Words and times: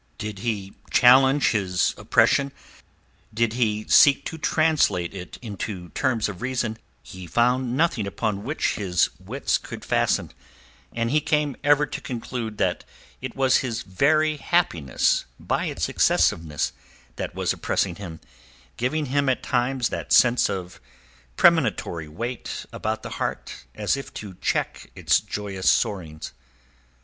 Did 0.17 0.39
he 0.39 0.73
challenge 0.89 1.51
his 1.51 1.93
oppression, 1.95 2.51
did 3.31 3.53
he 3.53 3.85
seek 3.87 4.25
to 4.25 4.39
translate 4.39 5.13
it 5.13 5.37
into 5.43 5.89
terms 5.89 6.27
of 6.27 6.41
reason, 6.41 6.79
he 7.03 7.27
found 7.27 7.77
nothing 7.77 8.07
upon 8.07 8.43
which 8.43 8.73
his 8.77 9.09
wits 9.19 9.59
could 9.59 9.85
fasten—and 9.85 11.11
he 11.11 11.21
came 11.21 11.55
ever 11.63 11.85
to 11.85 12.01
conclude 12.01 12.57
that 12.57 12.83
it 13.21 13.35
was 13.35 13.57
his 13.57 13.83
very 13.83 14.37
happiness 14.37 15.25
by 15.39 15.65
its 15.67 15.87
excessiveness 15.87 16.73
that 17.17 17.35
was 17.35 17.53
oppressing 17.53 17.97
him, 17.97 18.21
giving 18.77 19.05
him 19.05 19.29
at 19.29 19.43
times 19.43 19.89
that 19.89 20.11
sense 20.11 20.49
of 20.49 20.81
premonitory 21.37 22.07
weight 22.07 22.65
about 22.73 23.03
the 23.03 23.11
heart 23.21 23.65
as 23.75 23.95
if 23.95 24.11
to 24.15 24.33
check 24.41 24.89
its 24.95 25.19
joyous 25.19 25.69
soarings. 25.69 26.33